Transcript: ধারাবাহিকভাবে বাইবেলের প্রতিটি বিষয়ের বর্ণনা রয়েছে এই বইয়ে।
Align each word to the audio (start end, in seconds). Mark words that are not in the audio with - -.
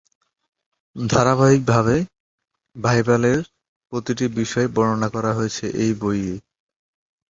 ধারাবাহিকভাবে 0.95 1.95
বাইবেলের 2.75 3.39
প্রতিটি 3.93 4.25
বিষয়ের 4.37 4.73
বর্ণনা 4.75 5.07
রয়েছে 5.29 5.65
এই 5.83 5.91
বইয়ে। 6.01 6.35